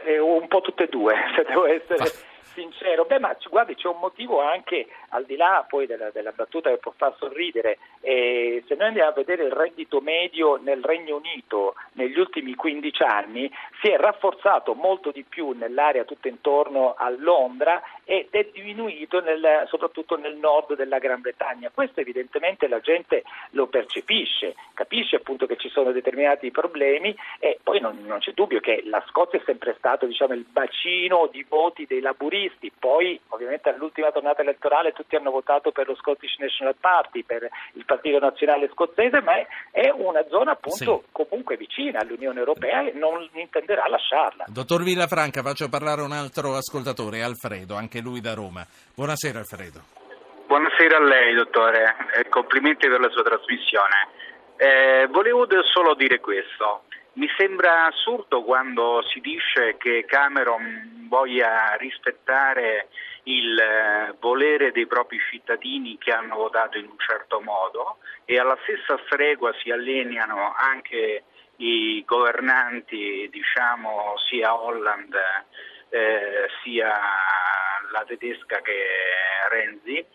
Eh, 0.05 0.19
un 0.19 0.47
po' 0.47 0.61
tutte 0.61 0.83
e 0.83 0.87
due, 0.89 1.13
se 1.35 1.43
devo 1.47 1.65
essere 1.65 2.11
sincero. 2.57 3.05
Beh, 3.05 3.19
ma 3.19 3.37
guardi, 3.49 3.75
c'è 3.75 3.87
un 3.87 3.99
motivo 3.99 4.41
anche 4.41 4.87
al 5.09 5.25
di 5.25 5.35
là 5.35 5.63
poi 5.69 5.85
della, 5.85 6.09
della 6.09 6.31
battuta 6.31 6.71
che 6.71 6.77
può 6.77 6.91
far 6.97 7.15
sorridere. 7.17 7.77
Eh, 8.01 8.63
se 8.67 8.75
noi 8.75 8.87
andiamo 8.87 9.09
a 9.09 9.13
vedere 9.13 9.43
il 9.43 9.51
reddito 9.51 10.01
medio 10.01 10.57
nel 10.57 10.83
Regno 10.83 11.17
Unito 11.17 11.75
negli 11.93 12.17
ultimi 12.17 12.55
15 12.55 13.03
anni, 13.03 13.51
si 13.81 13.89
è 13.89 13.97
rafforzato 13.97 14.73
molto 14.73 15.11
di 15.11 15.23
più 15.23 15.51
nell'area 15.51 16.03
tutta 16.03 16.27
intorno 16.27 16.95
a 16.97 17.09
Londra 17.09 17.81
ed 18.03 18.27
è 18.31 18.49
diminuito 18.53 19.19
nel, 19.19 19.65
soprattutto 19.67 20.17
nel 20.17 20.37
nord 20.37 20.75
della 20.75 20.97
Gran 20.97 21.21
Bretagna. 21.21 21.69
Questo 21.73 21.99
evidentemente 21.99 22.67
la 22.67 22.79
gente 22.79 23.23
lo 23.51 23.67
percepisce, 23.67 24.55
capisce 24.73 25.17
appunto 25.17 25.45
che 25.45 25.57
ci 25.57 25.69
sono 25.69 25.91
determinati 25.91 26.49
problemi 26.49 27.15
e 27.39 27.59
poi 27.61 27.79
non, 27.81 27.99
non 28.05 28.19
c'è 28.19 28.31
dubbio 28.31 28.59
che 28.59 28.81
la 28.85 29.03
Scozia 29.07 29.39
è 29.39 29.43
sempre 29.45 29.75
stato 29.77 30.05
diciamo, 30.05 30.33
il 30.33 30.45
bacino 30.49 31.27
di 31.31 31.45
voti 31.47 31.85
dei 31.85 31.99
laburisti, 31.99 32.46
poi 32.77 33.19
ovviamente 33.29 33.69
all'ultima 33.69 34.11
tornata 34.11 34.41
elettorale 34.41 34.93
tutti 34.93 35.15
hanno 35.15 35.31
votato 35.31 35.71
per 35.71 35.87
lo 35.87 35.95
Scottish 35.95 36.37
National 36.37 36.75
Party, 36.79 37.23
per 37.23 37.47
il 37.73 37.85
Partito 37.85 38.19
Nazionale 38.19 38.69
Scozzese, 38.71 39.21
ma 39.21 39.33
è, 39.71 39.89
una 39.93 40.25
zona 40.29 40.51
appunto 40.51 41.03
sì. 41.03 41.09
comunque 41.11 41.57
vicina 41.57 41.99
all'Unione 41.99 42.39
Europea 42.39 42.81
e 42.81 42.91
non 42.93 43.27
intenderà 43.33 43.87
lasciarla. 43.87 44.45
Dottor 44.47 44.83
Villafranca, 44.83 45.41
faccio 45.41 45.69
parlare 45.69 46.01
un 46.01 46.11
altro 46.11 46.55
ascoltatore, 46.55 47.23
Alfredo, 47.23 47.75
anche 47.75 47.99
lui 47.99 48.21
da 48.21 48.33
Roma. 48.33 48.65
Buonasera 48.95 49.39
Alfredo. 49.39 49.81
Buonasera 50.47 50.97
a 50.97 51.03
lei, 51.03 51.33
dottore, 51.33 51.95
e 52.15 52.29
complimenti 52.29 52.87
per 52.87 53.01
la 53.01 53.09
sua 53.09 53.23
trasmissione. 53.23 54.07
Eh, 54.55 55.07
volevo 55.07 55.45
solo 55.73 55.93
dire 55.93 56.19
questo. 56.19 56.83
Mi 57.17 57.27
sembra 57.35 57.87
assurdo 57.87 58.43
quando 58.43 59.01
si 59.11 59.19
dice 59.21 59.75
che 59.77 60.05
Cameron 60.05 61.07
voglia 61.09 61.73
rispettare 61.79 62.89
il 63.23 63.57
eh, 63.57 64.15
volere 64.19 64.71
dei 64.71 64.85
propri 64.85 65.17
cittadini 65.31 65.97
che 65.97 66.11
hanno 66.11 66.35
votato 66.35 66.77
in 66.77 66.85
un 66.85 66.99
certo 66.99 67.41
modo 67.41 67.97
e 68.23 68.37
alla 68.37 68.55
stessa 68.61 69.01
stregua 69.07 69.51
si 69.63 69.71
allineano 69.71 70.53
anche 70.55 71.23
i 71.55 72.03
governanti, 72.05 73.27
diciamo, 73.31 74.13
sia 74.29 74.55
Holland 74.55 75.15
eh, 75.89 76.47
sia 76.61 76.93
la 77.93 78.03
tedesca 78.05 78.61
che 78.61 78.77
Renzi 79.49 80.05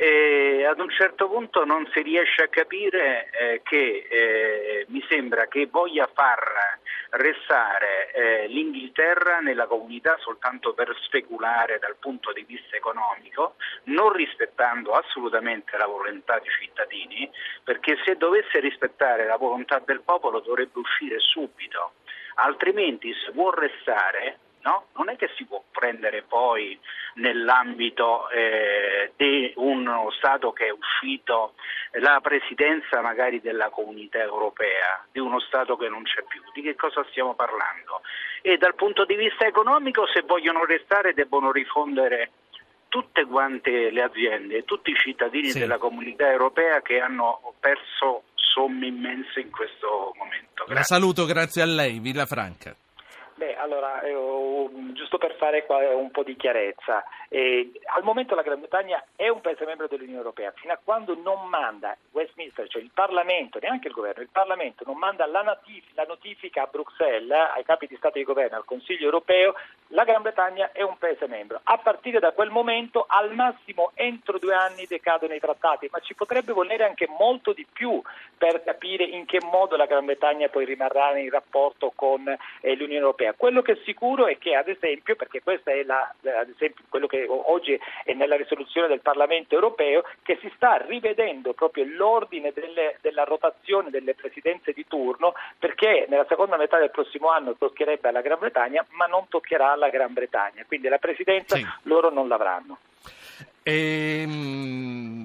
e 0.00 0.64
ad 0.64 0.78
un 0.78 0.90
certo 0.90 1.28
punto 1.28 1.64
non 1.64 1.84
si 1.92 2.02
riesce 2.02 2.44
a 2.44 2.48
capire 2.48 3.30
eh, 3.30 3.62
che 3.64 4.06
eh, 4.08 4.86
mi 4.90 5.04
sembra 5.08 5.48
che 5.48 5.66
voglia 5.66 6.08
far 6.14 6.78
restare 7.10 8.12
eh, 8.12 8.46
l'Inghilterra 8.46 9.40
nella 9.40 9.66
comunità 9.66 10.16
soltanto 10.20 10.72
per 10.72 10.96
speculare 11.02 11.80
dal 11.80 11.96
punto 11.98 12.32
di 12.32 12.44
vista 12.46 12.76
economico, 12.76 13.56
non 13.86 14.12
rispettando 14.12 14.92
assolutamente 14.92 15.76
la 15.76 15.86
volontà 15.86 16.38
dei 16.38 16.52
cittadini, 16.60 17.28
perché 17.64 17.98
se 18.04 18.14
dovesse 18.16 18.60
rispettare 18.60 19.26
la 19.26 19.36
volontà 19.36 19.82
del 19.84 20.02
popolo 20.02 20.38
dovrebbe 20.38 20.78
uscire 20.78 21.18
subito, 21.18 21.94
altrimenti 22.36 23.12
se 23.14 23.32
vuol 23.32 23.54
restare 23.54 24.38
no? 24.62 24.86
non 24.96 25.08
è 25.08 25.16
che 25.16 25.30
si 25.36 25.44
può 25.44 25.62
prendere 25.70 26.22
poi 26.22 26.78
nell'ambito 27.14 28.28
eh, 28.30 29.12
di 29.16 29.52
uno 29.56 30.10
Stato 30.16 30.52
che 30.52 30.66
è 30.66 30.70
uscito 30.70 31.54
la 31.92 32.20
presidenza 32.20 33.00
magari 33.00 33.40
della 33.40 33.70
comunità 33.70 34.18
europea, 34.18 35.04
di 35.10 35.18
uno 35.20 35.40
Stato 35.40 35.76
che 35.76 35.88
non 35.88 36.02
c'è 36.02 36.22
più, 36.24 36.42
di 36.52 36.62
che 36.62 36.74
cosa 36.74 37.04
stiamo 37.10 37.34
parlando? 37.34 38.02
E 38.42 38.56
dal 38.56 38.74
punto 38.74 39.04
di 39.04 39.16
vista 39.16 39.46
economico 39.46 40.06
se 40.06 40.22
vogliono 40.22 40.64
restare 40.64 41.14
debbono 41.14 41.50
rifondere 41.50 42.30
tutte 42.88 43.24
quante 43.26 43.90
le 43.90 44.02
aziende, 44.02 44.64
tutti 44.64 44.90
i 44.90 44.96
cittadini 44.96 45.50
sì. 45.50 45.58
della 45.58 45.78
comunità 45.78 46.30
europea 46.30 46.80
che 46.80 47.00
hanno 47.00 47.54
perso 47.60 48.24
somme 48.34 48.86
immense 48.86 49.40
in 49.40 49.50
questo 49.50 50.12
momento. 50.16 50.64
Grazie. 50.64 50.74
La 50.74 50.82
saluto, 50.82 51.24
grazie 51.26 51.62
a 51.62 51.66
lei, 51.66 51.98
Villafranca. 51.98 52.74
Beh, 53.38 53.54
allora, 53.54 54.00
eh, 54.00 54.12
giusto 54.94 55.16
per 55.16 55.36
fare 55.36 55.62
fare 55.62 55.94
un 55.94 56.10
po' 56.10 56.24
di 56.24 56.34
chiarezza. 56.34 57.04
Eh, 57.28 57.70
al 57.94 58.02
momento 58.02 58.34
la 58.34 58.42
Gran 58.42 58.58
Bretagna 58.58 59.00
è 59.14 59.28
un 59.28 59.40
paese 59.40 59.64
membro 59.64 59.86
dell'Unione 59.86 60.18
Europea, 60.18 60.52
fino 60.56 60.72
a 60.72 60.80
quando 60.82 61.16
non 61.16 61.48
manda 61.48 61.96
Westminster, 62.10 62.66
cioè 62.66 62.82
il 62.82 62.90
Parlamento, 62.92 63.60
neanche 63.62 63.86
il 63.86 63.94
governo, 63.94 64.22
il 64.22 64.28
Parlamento 64.32 64.82
non 64.84 64.98
manda 64.98 65.24
la 65.26 65.56
notifica 66.08 66.62
a 66.62 66.68
Bruxelles, 66.68 67.30
ai 67.54 67.62
capi 67.62 67.86
di 67.86 67.94
Stato 67.94 68.16
e 68.16 68.20
di 68.20 68.24
governo, 68.24 68.56
al 68.56 68.64
Consiglio 68.64 69.04
Europeo, 69.04 69.54
la 69.88 70.04
Gran 70.04 70.22
Bretagna 70.22 70.70
è 70.72 70.82
un 70.82 70.98
paese 70.98 71.26
membro. 71.26 71.60
A 71.62 71.78
partire 71.78 72.18
da 72.18 72.32
quel 72.32 72.50
momento, 72.50 73.06
al 73.08 73.34
massimo 73.34 73.92
entro 73.94 74.38
due 74.38 74.54
anni 74.54 74.86
decadono 74.86 75.34
i 75.34 75.40
trattati, 75.40 75.88
ma 75.90 75.98
ci 76.00 76.14
potrebbe 76.14 76.52
volere 76.52 76.84
anche 76.84 77.08
molto 77.18 77.52
di 77.52 77.66
più 77.70 78.00
per 78.36 78.62
capire 78.62 79.04
in 79.04 79.24
che 79.24 79.40
modo 79.42 79.76
la 79.76 79.86
Gran 79.86 80.04
Bretagna 80.04 80.48
poi 80.48 80.64
rimarrà 80.64 81.16
in 81.18 81.30
rapporto 81.30 81.92
con 81.94 82.28
eh, 82.28 82.74
l'Unione 82.74 83.00
Europea. 83.00 83.32
Quello 83.32 83.62
che 83.62 83.72
è 83.72 83.78
sicuro 83.84 84.26
è 84.26 84.36
che, 84.38 84.54
ad 84.54 84.68
esempio, 84.68 85.16
perché 85.16 85.42
questo 85.42 85.70
è 85.70 85.82
la, 85.84 86.14
esempio, 86.22 86.84
quello 86.88 87.06
che 87.06 87.26
oggi 87.28 87.78
è 88.04 88.12
nella 88.12 88.36
risoluzione 88.36 88.88
del 88.88 89.00
Parlamento 89.00 89.54
europeo, 89.54 90.04
che 90.22 90.38
si 90.40 90.52
sta 90.54 90.76
rivedendo 90.76 91.54
proprio 91.54 91.84
l'ordine 91.86 92.52
delle, 92.52 92.98
della 93.00 93.24
rotazione 93.24 93.90
delle 93.90 94.14
presidenze 94.14 94.72
di 94.72 94.86
turno, 94.86 95.34
perché 95.58 96.06
nella 96.08 96.26
seconda 96.28 96.56
metà 96.56 96.78
del 96.78 96.90
prossimo 96.90 97.30
anno 97.30 97.56
toccherebbe 97.56 98.08
alla 98.08 98.20
Gran 98.20 98.38
Bretagna, 98.38 98.84
ma 98.90 99.06
non 99.06 99.28
toccherà 99.28 99.76
alla 99.78 99.90
Gran 99.90 100.12
Bretagna. 100.12 100.64
Quindi 100.66 100.88
la 100.88 100.98
presidenza 100.98 101.56
sì. 101.56 101.66
loro 101.82 102.10
non 102.10 102.28
l'avranno. 102.28 102.78
Ehm 103.62 105.18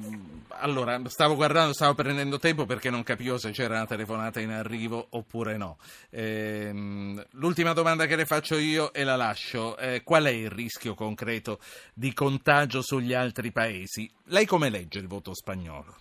allora, 0.63 1.00
stavo 1.05 1.36
guardando, 1.36 1.74
stavo 1.74 1.93
prendendo 1.93 2.38
tempo 2.38 2.65
perché 2.65 2.89
non 2.89 3.03
capivo 3.03 3.38
se 3.38 3.51
c'era 3.51 3.75
una 3.75 3.86
telefonata 3.86 4.39
in 4.39 4.51
arrivo 4.51 5.07
oppure 5.12 5.57
no. 5.57 5.77
Ehm, 6.12 7.22
l'ultima 7.33 7.74
domanda 7.74 8.05
che 8.05 8.15
le 8.15 8.25
faccio 8.25 8.57
io 8.57 8.93
e 8.93 9.03
la 9.03 9.15
lascio. 9.15 9.77
Eh, 9.77 10.03
qual 10.03 10.25
è 10.25 10.29
il 10.29 10.50
rischio 10.50 10.93
concreto 10.93 11.60
di 11.93 12.13
contagio 12.13 12.81
sugli 12.81 13.13
altri 13.13 13.51
paesi? 13.51 14.10
Lei 14.27 14.45
come 14.45 14.69
legge 14.69 15.00
il 15.00 15.07
voto 15.07 15.33
spagnolo? 15.33 15.95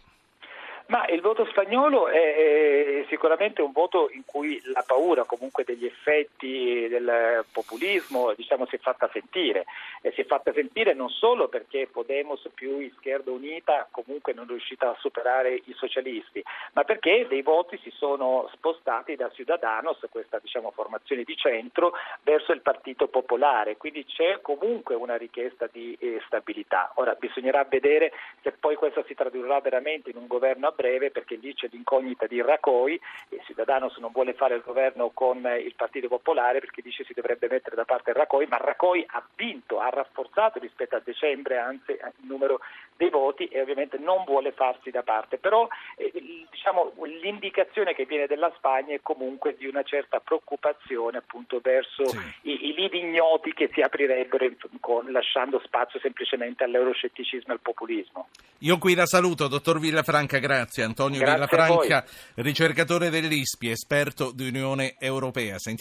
Ma 0.86 1.06
il 1.08 1.22
voto 1.22 1.46
spagnolo 1.46 2.08
è, 2.08 2.12
è, 2.12 2.81
sicuramente 3.12 3.60
un 3.60 3.72
voto 3.72 4.08
in 4.10 4.24
cui 4.24 4.58
la 4.72 4.82
paura 4.86 5.24
comunque 5.24 5.64
degli 5.64 5.84
effetti 5.84 6.88
del 6.88 7.44
populismo 7.52 8.32
diciamo, 8.32 8.64
si 8.64 8.76
è 8.76 8.78
fatta 8.78 9.10
sentire. 9.12 9.66
E 10.00 10.12
si 10.12 10.22
è 10.22 10.24
fatta 10.24 10.50
sentire 10.54 10.94
non 10.94 11.10
solo 11.10 11.48
perché 11.48 11.88
Podemos 11.92 12.48
più 12.54 12.78
Izquierda 12.78 13.30
Unita 13.30 13.86
comunque 13.90 14.32
non 14.32 14.46
è 14.46 14.48
riuscita 14.48 14.88
a 14.88 14.96
superare 14.98 15.54
i 15.54 15.74
socialisti, 15.74 16.42
ma 16.72 16.84
perché 16.84 17.26
dei 17.28 17.42
voti 17.42 17.78
si 17.82 17.90
sono 17.90 18.48
spostati 18.54 19.14
da 19.14 19.30
Ciudadanos, 19.30 19.98
questa 20.08 20.38
diciamo, 20.38 20.70
formazione 20.70 21.22
di 21.22 21.36
centro, 21.36 21.92
verso 22.22 22.52
il 22.52 22.62
Partito 22.62 23.08
Popolare. 23.08 23.76
Quindi 23.76 24.06
c'è 24.06 24.40
comunque 24.40 24.94
una 24.94 25.16
richiesta 25.16 25.68
di 25.70 25.94
eh, 26.00 26.20
stabilità. 26.26 26.92
Ora 26.94 27.14
bisognerà 27.14 27.64
vedere 27.64 28.12
se 28.40 28.52
poi 28.52 28.76
questo 28.76 29.04
si 29.06 29.14
tradurrà 29.14 29.60
veramente 29.60 30.08
in 30.08 30.16
un 30.16 30.26
governo 30.26 30.68
a 30.68 30.72
breve 30.74 31.10
perché 31.10 31.36
lì 31.36 31.52
c'è 31.54 31.68
l'incognita 31.70 32.26
di 32.26 32.40
Racoi 32.40 33.00
e 33.28 33.40
Ciudadanos 33.44 33.96
non 33.98 34.12
vuole 34.12 34.34
fare 34.34 34.54
il 34.54 34.62
governo 34.64 35.10
con 35.10 35.38
il 35.38 35.74
Partito 35.74 36.08
Popolare 36.08 36.60
perché 36.60 36.82
dice 36.82 37.04
si 37.04 37.14
dovrebbe 37.14 37.48
mettere 37.50 37.76
da 37.76 37.84
parte 37.84 38.12
Racoi, 38.12 38.46
ma 38.46 38.56
Racoi 38.56 39.04
ha 39.08 39.22
vinto, 39.34 39.80
ha 39.80 39.88
rafforzato 39.88 40.58
rispetto 40.58 40.96
a 40.96 41.02
dicembre 41.04 41.58
anzi 41.58 41.92
il 41.92 42.26
numero 42.26 42.60
dei 42.96 43.10
voti 43.10 43.46
e 43.46 43.60
ovviamente 43.60 43.98
non 43.98 44.24
vuole 44.24 44.52
farsi 44.52 44.90
da 44.90 45.02
parte, 45.02 45.38
però 45.38 45.66
eh, 45.96 46.12
diciamo, 46.50 46.92
l'indicazione 47.20 47.94
che 47.94 48.04
viene 48.04 48.26
dalla 48.26 48.52
Spagna 48.56 48.94
è 48.94 49.00
comunque 49.02 49.56
di 49.56 49.66
una 49.66 49.82
certa 49.82 50.20
preoccupazione 50.20 51.18
appunto 51.18 51.60
verso 51.60 52.06
sì. 52.06 52.18
i, 52.42 52.68
i 52.68 52.74
lidi 52.74 53.00
ignoti 53.00 53.52
che 53.54 53.70
si 53.72 53.80
aprirebbero 53.80 54.44
in, 54.44 54.56
con, 54.80 55.10
lasciando 55.10 55.60
spazio 55.64 55.98
semplicemente 56.00 56.64
all'euroscetticismo 56.64 57.48
e 57.48 57.52
al 57.52 57.60
populismo. 57.60 58.28
Io 58.58 58.78
qui 58.78 58.94
la 58.94 59.06
saluto, 59.06 59.48
dottor 59.48 59.80
Villafranca, 59.80 60.38
grazie. 60.38 60.84
Antonio 60.84 61.18
grazie 61.18 61.46
Villafranca, 61.48 62.04
ricercatore 62.36 62.91
dell'ISPI, 62.98 63.70
esperto 63.70 64.32
di 64.32 64.48
Unione 64.48 64.96
Europea. 64.98 65.58
Sentiamo 65.58 65.80